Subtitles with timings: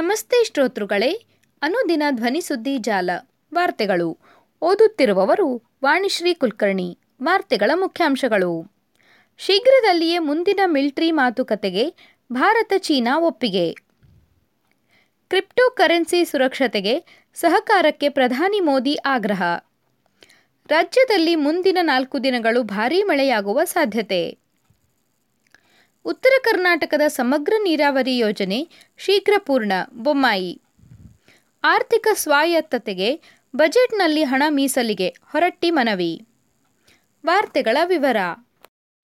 [0.00, 1.24] ನಮಸ್ತೆ ಶ್ರೋತೃಗಳೇ,
[1.62, 3.10] ಅನುದಿನ ಧ್ವನಿಸುದ್ದಿ ಜಾಲ,
[3.54, 4.18] ವಾರ್ತೆಗಳು.
[4.62, 8.72] ಓದುತ್ತಿರುವವರು ವಾಣಿಶ್ರೀ ಕುಲಕರ್ಣಿ, ವಾರ್ತೆಗಳ ಮುಖ್ಯಾಂಶಗಳು.
[9.38, 11.94] ಶೀಘ್ರದಲ್ಲಿಯೇ ಮುಂದಿನ ಮಿಲಿಟರಿ ಮಾತುಕತೆಗೆ
[12.32, 13.72] ಭಾರತ ಚೀನಾ ಒಪ್ಪಿಗೆ.
[15.28, 19.42] ಕ್ರಿಪ್ಟೋ ಕರೆನ್ಸಿ ಸುರಕ್ಷತೆಗೆ ಸಹಕಾರಕ್ಕೆ ಪ್ರಧಾನಿ ಮೋದಿ ಆಗ್ರಹ.
[20.68, 24.38] ರಾಜ್ಯದಲ್ಲಿ ಮುಂದಿನ ನಾಲ್ಕು ದಿನಗಳು ಭಾರೀ ಮಳೆಯಾಗುವ ಸಾಧ್ಯತೆ.
[26.04, 28.68] ಉತ್ತರ ಕರ್ನಾಟಕದ ಸಮಗ್ರ ನೀರಾವರಿ ಯೋಜನೆ
[28.98, 29.72] ಶೀಘ್ರ ಪೂರ್ಣ.
[29.92, 30.62] ಬೊಮ್ಮಾಯಿ.
[31.64, 33.20] ಆರ್ಥಿಕ ಸ್ವಾಯತ್ತತೆಗೆ
[33.56, 36.26] ಬಜೆಟ್ನಲ್ಲಿ ಹಣ ಮೀಸಲಿಗೆ ಹೊರಟ್ಟಿ ಮನವಿ.
[37.26, 38.16] ವಾರ್ತೆಗಳ ವಿವರ.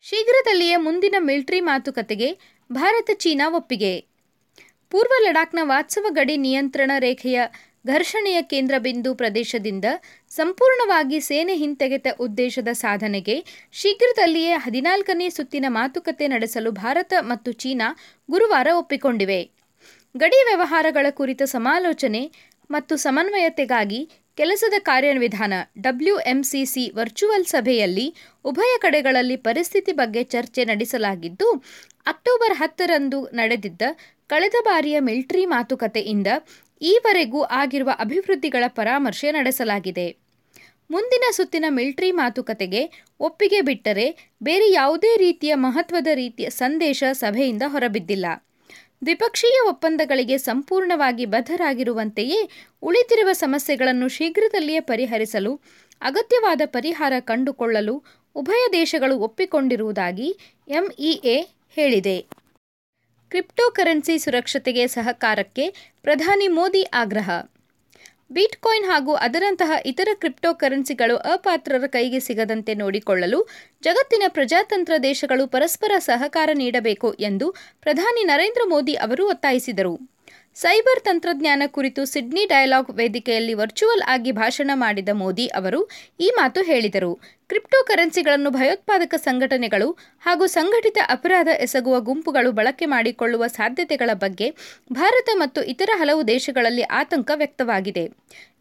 [0.01, 2.39] ಶೀಘ್ರದಲ್ಲಿಯೇ ಮುಂದಿನ ಮಿಲಿಟರಿ ಮಾತುಕತೆಗೆ
[2.73, 4.05] ಭಾರತ ಚೀನಾ ಒಪ್ಪಿಗೆ.
[4.91, 7.41] ಪೂರ್ವ ಲಡಾಖ್ನ ವಾತ್ಸವ ಗಡಿ ನಿಯಂತ್ರಣ ರೇಖೆಯ
[7.87, 9.87] ಘರ್ಷಣೆಯ ಕೇಂದ್ರಬಿಂದು ಪ್ರದೇಶದಿಂದ
[10.31, 13.37] ಸಂಪೂರ್ಣವಾಗಿ ಸೇನೆ ಹಿಂತೆಗೆತ ಉದ್ದೇಶದ ಸಾಧನೆಗೆ
[13.73, 17.89] ಶೀಘ್ರದಲ್ಲಿಯೇ ಹದಿನಾಲ್ಕನೇ ಸುತ್ತಿನ ಮಾತುಕತೆ ನಡೆಸಲು ಭಾರತ ಮತ್ತು ಚೀನಾ
[18.31, 19.41] ಗುರುವಾರ ಒಪ್ಪಿಕೊಂಡಿವೆ.
[20.17, 22.23] ಗಡಿ ವ್ಯವಹಾರಗಳ ಕುರಿತ ಸಮಾಲೋಚನೆ
[22.71, 24.01] ಮತ್ತು ಸಮನ್ವಯತೆಗಾಗಿ
[24.39, 28.07] ಕೆಲಸದ ಕಾರ್ಯವಿಧಾನ ಡಬ್ಲ್ಯೂಎಂಸಿಸಿ ವರ್ಚುವಲ್ ಸಭೆಯಲ್ಲಿ
[28.45, 31.49] ಉಭಯ ಕಡೆಗಳಲ್ಲಿ ಪರಿಸ್ಥಿತಿ ಬಗ್ಗೆ ಚರ್ಚೆ ನಡೆಸಲಾಗಿದ್ದು,
[32.07, 33.83] ಅಕ್ಟೋಬರ್ ಹತ್ತರಂದು ನಡೆದಿದ್ದ
[34.27, 36.27] ಕಳೆದ ಬಾರಿಯ ಮಿಲಿಟರಿ ಮಾತುಕತೆಯಿಂದ
[36.83, 40.17] ಈವರೆಗೂ ಆಗಿರುವ ಅಭಿವೃದ್ಧಿಗಳ ಪರಾಮರ್ಶೆ ನಡೆಸಲಾಗಿದೆ.
[40.91, 48.27] ಮುಂದಿನ ಸುತ್ತಿನ ಮಿಲಿಟರಿ ಮಾತುಕತೆಗೆ ಒಪ್ಪಿಗೆ ಬಿಟ್ಟರೆ ಬೇರೆ ಯಾವುದೇ ರೀತಿಯ ಮಹತ್ವದ ರೀತಿಯ ಸಂದೇಶ ಸಭೆಯಿಂದ ಹೊರಬಿದ್ದಿಲ್ಲ.
[49.05, 52.51] ದ್ವಿಪಕ್ಷೀಯ ಒಪ್ಪಂದಗಳಿಗೆ ಸಂಪೂರ್ಣವಾಗಿ ಬದ್ಧರಾಗಿರುವಂತೆಯೇ
[52.83, 55.61] ಉಳಿದಿರುವ ಸಮಸ್ಯೆಗಳನ್ನು ಶೀಘ್ರದಲ್ಲಿಯೇ ಪರಿಹರಿಸಲು,
[56.01, 61.37] ಅಗತ್ಯವಾದ ಪರಿಹಾರ ಕಂಡುಕೊಳ್ಳಲು ಉಭಯ ದೇಶಗಳು ಒಪ್ಪಿಕೊಂಡಿರುವುದಾಗಿ ಎಂಇಎ
[61.75, 62.27] ಹೇಳಿದೆ.
[63.31, 67.31] ಕ್ರಿಪ್ಟೋ ಕರೆನ್ಸಿ ಸುರಕ್ಷತೆಗೆ ಸಹಕಾರಕ್ಕೆ ಪ್ರಧಾನಿ ಮೋದಿ ಆಗ್ರಹ.
[68.31, 73.49] ಬಿಟ್ಕಾಯಿನ್ ಹಾಗೂ ಅದರಂತಹ ಇತರ ಕ್ರಿಪ್ಟೋ ಕರೆನ್ಸಿಗಳು ಅಪಾತ್ರರ ಕೈಗೆ ಸಿಗದಂತೆ ನೋಡಿಕೊಳ್ಳಲು
[73.83, 80.16] ಜಗತ್ತಿನ ಪ್ರಜಾತಂತ್ರ ದೇಶಗಳು ಪರಸ್ಪರ ಸಹಕಾರ ನೀಡಬೇಕು ಎಂದು ಪ್ರಧಾನಿ ನರೇಂದ್ರ ಮೋದಿ ಅವರು ಒತ್ತಾಯಿಸಿದರು.
[80.57, 85.81] ಸೈಬರ್ ತಂತ್ರಜ್ಞಾನ ಕುರಿತು ಸಿಡ್ನಿ ಡಯಲಾಗ್ ವೇದಿಕೆಯಲ್ಲಿ ವರ್ಚುವಲ್ ಆಗಿ ಭಾಷಣ ಮಾಡಿದ ಮೋದಿ ಅವರು
[86.21, 87.11] ಈ ಮಾತು ಹೇಳಿದರು.
[87.49, 89.89] ಕ್ರಿಪ್ಟೋ ಕರೆನ್ಸಿಗಳನ್ನು ಭಯೋತ್ಪಾದಕ ಸಂಘಟನೆಗಳು
[90.21, 94.49] ಹಾಗೂ ಸಂಘಟಿತ ಅಪರಾಧ ಎಸಗುವ ಗುಂಪುಗಳು ಬಳಕೆ ಮಾಡಿಕೊಳ್ಳುವ ಸಾಧ್ಯತೆಗಳ ಬಗ್ಗೆ
[94.93, 98.07] ಭಾರತ ಮತ್ತು ಇತರ ಹಲವು ದೇಶಗಳಲ್ಲಿ ಆತಂಕ ವ್ಯಕ್ತವಾಗಿದೆ.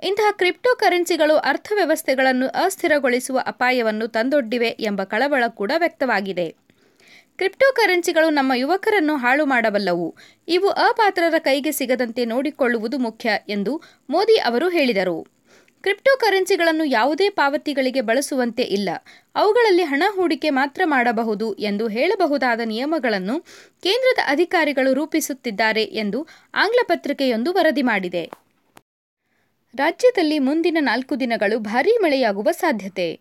[0.04, 6.65] ಇಂತಹ ಕ್ರಿಪ್ಟೋ ಕರೆನ್ಸಿಗಳು ಅರ್ಥವ್ಯವಸ್ಥೆಗಳನ್ನು ಅಸ್ಥಿರಗೊಳಿಸುವ ಅಪಾಯವನ್ನು ತಂದೊಡ್ಡಿವೆ ಎಂಬ ಕಳವಳ ಕೂಡ ವ್ಯಕ್ತವಾಗಿದೆ.
[7.38, 10.16] ಕ್ರಿಪ್ಟೋ ಕರೆನ್ಸಿಗಳು ನಮ್ಮ ಯುವಕರನ್ನು ಹಾಳು ಮಾಡಬಲ್ಲವು.
[10.48, 15.28] ಇವು ಅಪಾತ್ರರ ಕೈಗೆ ಸಿಗದಂತೆ ನೋಡಿಕೊಳ್ಳುವುದು ಮುಖ್ಯ ಎಂದು ಮೋದಿ ಅವರು ಹೇಳಿದರು.
[15.82, 18.90] ಕ್ರಿಪ್ಟೋ ಕರೆನ್ಸಿಗಳನ್ನು ಯಾವುದೇ ಪಾವತಿಗಳಿಗೆ ಬಳಸುವಂತೆ ಇಲ್ಲ.
[19.36, 23.40] ಅವುಗಳಲ್ಲಿ ಹಣ ಹೂಡಿಕೆ ಮಾತ್ರ ಮಾಡಬಹುದು ಎಂದು ಹೇಳಬಹುದಾದ ನಿಯಮಗಳನ್ನು
[23.84, 28.32] ಕೇಂದ್ರದ ಅಧಿಕಾರಿಗಳು ರೂಪಿಸುತ್ತಿದ್ದಾರೆ ಎಂದು ಆಂಗ್ಲ ಪತ್ರಿಕೆಯೊಂದು ವರದಿ ಮಾಡಿದೆ.
[29.76, 33.20] ರಾಜ್ಯದಲ್ಲಿ ಮುಂದಿನ ನಾಲ್ಕು ದಿನಗಳು ಭಾರೀ ಮಳೆಯಾಗುವ ಸಾಧ್ಯತೆ.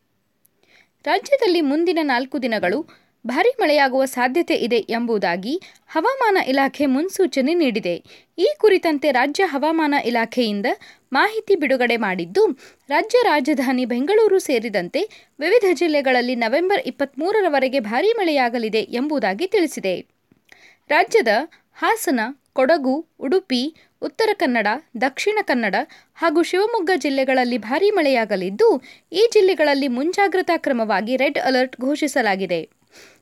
[1.04, 7.94] ರಾಜ್ಯದಲ್ಲಿ ಮುಂದಿನ ನಾಲ್ಕು ದಿನಗಳು ಭಾರೀ ಮಳೆಯಾಗುವ ಸಾಧ್ಯತೆ ಇದೆ ಎಂಬುದಾಗಿ ಹವಾಮಾನ ಇಲಾಖೆ ಮುನ್ಸೂಚನೆ ನೀಡಿದೆ.
[8.38, 10.66] ಈ ಕುರಿತಂತೆ ರಾಜ್ಯ ಹವಾಮಾನ ಇಲಾಖೆಯಿಂದ
[11.12, 12.44] ಮಾಹಿತಿ ಬಿಡುಗಡೆ ಮಾಡಿದ್ದು,
[12.88, 15.02] ರಾಜ್ಯ ರಾಜಧಾನಿ ಬೆಂಗಳೂರು ಸೇರಿದಂತೆ
[15.40, 19.94] ವಿವಿಧ ಜಿಲ್ಲೆಗಳಲ್ಲಿ ನವೆಂಬರ್ ಇಪ್ಪತ್ತ್ಮೂರರವರೆಗೆ ಭಾರಿ ಮಳೆಯಾಗಲಿದೆ ಎಂಬುದಾಗಿ ತಿಳಿಸಿದೆ.
[20.90, 21.28] ರಾಜ್ಯದ
[21.76, 22.20] ಹಾಸನ,
[22.52, 23.62] ಕೊಡಗು, ಉಡುಪಿ,
[24.02, 24.66] ಉತ್ತರ ಕನ್ನಡ,
[25.00, 25.74] ದಕ್ಷಿಣ ಕನ್ನಡ
[26.14, 28.68] ಹಾಗೂ ಶಿವಮೊಗ್ಗ ಜಿಲ್ಲೆಗಳಲ್ಲಿ ಭಾರೀ ಮಳೆಯಾಗಲಿದ್ದು,
[29.12, 32.60] ಈ ಜಿಲ್ಲೆಗಳಲ್ಲಿ ಮುಂಜಾಗ್ರತಾ ಕ್ರಮವಾಗಿ ರೆಡ್ ಅಲರ್ಟ್ ಘೋಷಿಸಲಾಗಿದೆ.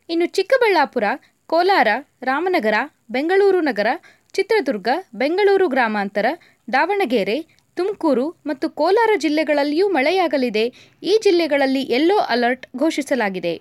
[0.08, 1.04] ಇನ್ನು ಚಿಕ್ಕಬಳ್ಳಾಪುರ,
[1.46, 1.88] ಕೋಲಾರ,
[2.22, 2.74] ರಾಮನಗರ,
[3.10, 3.86] ಬೆಂಗಳೂರು ನಗರ,
[4.32, 6.26] ಚಿತ್ರದುರ್ಗ, ಬೆಂಗಳೂರು ಗ್ರಾಮಾಂತರ,
[6.72, 10.64] ದಾವಣಗೆರೆ, ತುಮಕೂರು ಮತ್ತು ಕೋಲಾರ ಜಿಲ್ಲೆಗಳಲ್ಲಿಯೂ ಮಳೆಯಾಗಲಿದೆ.
[11.02, 13.54] ಈ ಜಿಲ್ಲೆಗಳಲ್ಲಿ ಯೆಲ್ಲೋ ಅಲರ್ಟ್ ಘೋಷಿಸಲಾಗಿದೆ.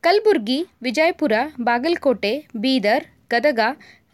[0.00, 3.60] ಕಲಬುರಗಿ, ವಿಜಯಪುರ, ಬಾಗಲಕೋಟೆ, ಬೀದರ್, ಗದಗ,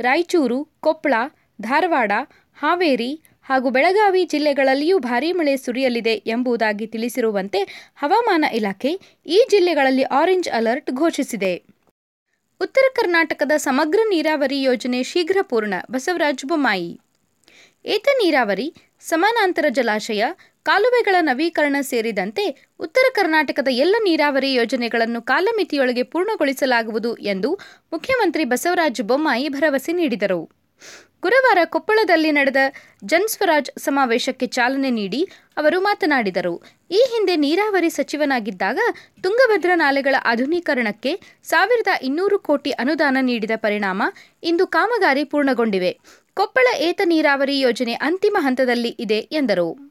[0.01, 1.15] ರಾಯಚೂರು, ಕೊಪ್ಪಳ,
[1.61, 2.13] ಧಾರವಾಡ,
[2.55, 10.91] ಹಾವೇರಿ ಹಾಗೂ ಬೆಳಗಾವಿ ಜಿಲ್ಲೆಗಳಲ್ಲಿಯೂ ಭಾರೀ ಮಳೆ ಸುರಿಯಲಿದೆ ಎಂಬುದಾಗಿ ತಿಳಿಸಿರುವಂತೆ ಹವಾಮಾನ ಇಲಾಖೆ ಈ ಜಿಲ್ಲೆಗಳಲ್ಲಿ ಆರೆಂಜ್ ಅಲರ್ಟ್
[10.91, 11.63] ಘೋಷಿಸಿದೆ.
[12.61, 15.75] ಉತ್ತರ ಕರ್ನಾಟಕದ ಸಮಗ್ರ ನೀರಾವರಿ ಯೋಜನೆ ಶೀಘ್ರ ಪೂರ್ಣ.
[15.91, 17.01] ಬಸವರಾಜ ಬೊಮ್ಮಾಯಿ.
[17.87, 20.25] ಏತ ನೀರಾವರಿ, ಸಮಾನಾಂತರ ಜಲಾಶಯ,
[20.63, 27.55] ಕಾಲುವೆಗಳ ನವೀಕರಣ ಸೇರಿದಂತೆ ಉತ್ತರ ಕರ್ನಾಟಕದ ಎಲ್ಲ ನೀರಾವರಿ ಯೋಜನೆಗಳನ್ನು ಕಾಲಮಿತಿಯೊಳಗೆ ಪೂರ್ಣಗೊಳಿಸಲಾಗುವುದು ಎಂದು
[27.93, 30.58] ಮುಖ್ಯಮಂತ್ರಿ ಬಸವರಾಜ ಬೊಮ್ಮಾಯಿ ಭರವಸೆ ನೀಡಿದರು.
[31.23, 32.57] ಗುರುವಾರ ಕೊಪ್ಪಳದಲ್ಲಿ ನಡೆದ
[33.05, 36.63] ಜನ್ಸ್ವರಾಜ್ ಸಮಾವೇಶಕ್ಕೆ ಚಾಲನೆ ನೀಡಿ ಅವರು ಮಾತನಾಡಿದರು.
[36.91, 38.79] ಈ ಹಿಂದೆ ನೀರಾವರಿ ಸಚಿವನಾಗಿದ್ದಾಗ
[39.23, 44.03] ತುಂಗಭದ್ರಾ ನಾಲೆಗಳ ಆಧುನೀಕರಣಕ್ಕೆ ಸಾವಿರದ ಇನ್ನೂರು ಕೋಟಿ ಅನುದಾನ ನೀಡಿದ ಪರಿಣಾಮ
[44.43, 45.99] ಇಂದು ಕಾಮಗಾರಿ ಪೂರ್ಣಗೊಂಡಿವೆ.
[46.35, 49.88] ಕೊಪ್ಪಳ ಏತ ನೀರಾವರಿ ಯೋಜನೆ ಅಂತಿಮ ಹಂತದಲ್ಲಿ ಇದೆ ಎಂದರು.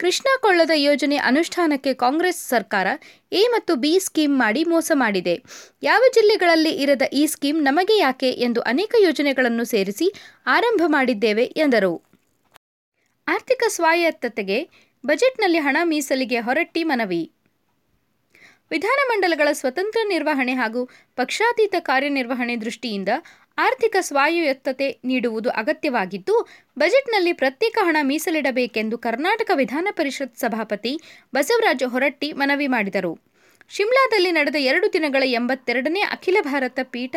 [0.00, 2.86] ಕೃಷ್ಣಾ ಕೊಳ್ಳದ ಯೋಜನೆ ಅನುಷ್ಠಾನಕ್ಕೆ ಕಾಂಗ್ರೆಸ್ ಸರ್ಕಾರ
[3.32, 5.34] ಎ ಮತ್ತು ಬಿ ಸ್ಕೀಮ್ ಮಾಡಿ ಮೋಸ ಮಾಡಿದೆ.
[5.82, 10.08] ಯಾವ ಜಿಲ್ಲೆಗಳಲ್ಲಿ ಇರದ ಈ ಸ್ಕೀಮ್ ನಮಗೆ ಯಾಕೆ ಎಂದು ಅನೇಕ ಯೋಜನೆಗಳನ್ನು ಸೇರಿಸಿ
[10.46, 12.02] ಆರಂಭ ಮಾಡಿದ್ದೇವೆ ಎಂದರು.
[13.26, 14.58] ಆರ್ಥಿಕ ಸ್ವಾಯತ್ತತೆಗೆ
[15.04, 17.22] ಬಜೆಟ್ನಲ್ಲಿ ಹಣ ಮೀಸಲಿಗೆ ಹೊರಟ್ಟಿ ಮನವಿ.
[18.70, 20.84] ವಿಧಾನಮಂಡಲಗಳ ಸ್ವತಂತ್ರ ನಿರ್ವಹಣೆ ಹಾಗೂ
[21.16, 23.08] ಪಕ್ಷಾತೀತ ಕಾರ್ಯನಿರ್ವಹಣೆ ದೃಷ್ಟಿಯಿಂದ
[23.58, 26.48] ಆರ್ಥಿಕ ಸ್ವಾಯತ್ತತೆ ನೀಡುವುದು ಅಗತ್ಯವಾಗಿದ್ದು,
[26.78, 31.00] ಬಜೆಟ್ನಲ್ಲಿ ಪ್ರತ್ಯೇಕ ಹಣ ಮೀಸಲಿಡಬೇಕೆಂದು ಕರ್ನಾಟಕ ವಿಧಾನ ಪರಿಷತ್ ಸಭಾಪತಿ
[31.34, 33.33] ಬಸವರಾಜ ಹೊರಟ್ಟಿ ಮನವಿ ಮಾಡಿದರು.
[33.74, 37.16] ಶಿಮ್ಲಾದಲ್ಲಿ ನಡೆದ ಎರಡು ದಿನಗಳ ಎಂಬತ್ತೆರಡನೇ ಅಖಿಲ ಭಾರತ ಪೀಠ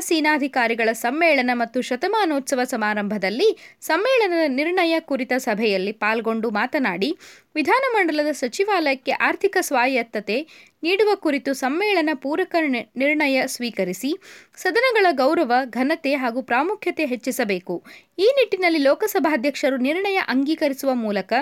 [0.00, 3.48] ಸೇನಾಧಿಕಾರಿಗಳ ಸಮ್ಮೇಳನ ಮತ್ತು ಶತಮಾನೋತ್ಸವ ಸಮಾರಂಭದಲ್ಲಿ
[3.80, 7.18] ಸಮ್ಮೇಳನದ ನಿರ್ಣಯ ಕುರಿತ ಸಭೆಯಲ್ಲಿ ಪಾಲ್ಗೊಂಡು ಮಾತನಾಡಿ,
[7.54, 10.46] ವಿಧಾನಮಂಡಲದ ಸಚಿವಾಲಯಕ್ಕೆ ಆರ್ಥಿಕ ಸ್ವಾಯತ್ತತೆ
[10.82, 12.54] ನೀಡುವ ಕುರಿತು ಸಮ್ಮೇಳನ ಪೂರಕ
[12.96, 14.12] ನಿರ್ಣಯ ಸ್ವೀಕರಿಸಿ,
[14.56, 17.84] ಸದನಗಳ ಗೌರವ, ಘನತೆ ಹಾಗೂ ಪ್ರಾಮುಖ್ಯತೆ ಹೆಚ್ಚಿಸಬೇಕು.
[18.18, 21.32] ಈ ನಿಟ್ಟಿನಲ್ಲಿ ಲೋಕಸಭಾಧ್ಯಕ್ಷರು ನಿರ್ಣಯ ಅಂಗೀಕರಿಸುವ ಮೂಲಕ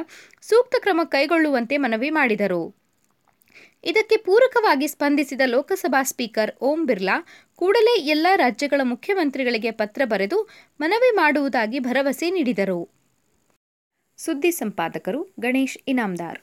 [0.42, 2.85] ಸೂಕ್ತ ಕ್ರಮ ಕೈಗೊಳ್ಳುವಂತೆ ಮನವಿ ಮಾಡಿದರು.
[3.86, 7.16] ಇದಕ್ಕೆ ಪೂರಕವಾಗಿ ಸ್ಪಂದಿಸಿದ ಲೋಕಸಭಾ ಸ್ಪೀಕರ್ ಓಂ ಬಿರ್ಲಾ
[7.56, 10.48] ಕೂಡಲೇ ಎಲ್ಲ ರಾಜ್ಯಗಳ ಮುಖ್ಯಮಂತ್ರಿಗಳಿಗೆ ಪತ್ರ ಬರೆದು
[10.80, 12.88] ಮನವಿ ಮಾಡುವುದಾಗಿ ಭರವಸೆ ನೀಡಿದರು.
[14.16, 16.40] ಸುದ್ದಿ ಸಂಪಾದಕರು ಗಣೇಶ್ ಇನಾಮ್ದಾರ್.